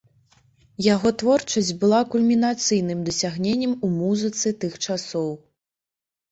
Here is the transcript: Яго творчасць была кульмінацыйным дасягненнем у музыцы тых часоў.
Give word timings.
Яго 0.93 1.11
творчасць 1.21 1.69
была 1.83 1.99
кульмінацыйным 2.15 3.05
дасягненнем 3.11 3.79
у 3.87 3.93
музыцы 4.01 4.57
тых 4.67 4.83
часоў. 4.85 5.33